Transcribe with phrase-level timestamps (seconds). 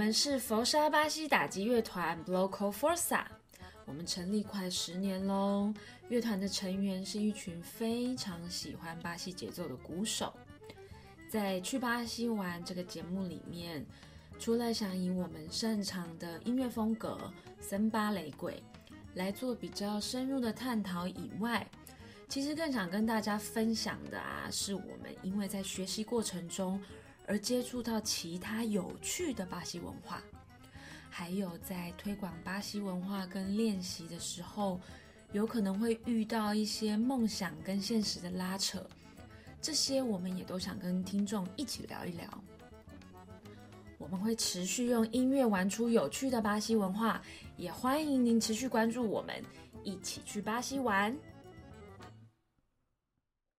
[0.00, 3.22] 我们是佛沙巴西打击乐团 Bloco Força，
[3.84, 5.74] 我们成立快十年喽。
[6.08, 10.32] 乐团的成员是一群非常喜欢巴西节奏的鼓手。
[11.28, 13.84] 在去巴西玩这个节目里面，
[14.38, 17.30] 除了想以我们擅长的音乐风格
[17.60, 18.62] 森巴雷鬼
[19.12, 21.68] 来做比较深入的探讨以外，
[22.26, 26.82] 其实更想跟大家分享的啊，是我们因为在学习过程中
[27.30, 30.20] 而接触到其他有趣的巴西文化，
[31.08, 34.80] 还有在推广巴西文化跟练习的时候，
[35.30, 38.84] 有可能会遇到一些梦想跟现实的拉扯。
[39.62, 42.26] 这些我们也都想跟听众一起聊一聊。
[43.96, 47.22] 我们会持续用音乐玩出有趣的巴西文化，
[47.56, 49.40] 也欢迎您持续关注我们，
[49.84, 51.16] 一起去巴西玩。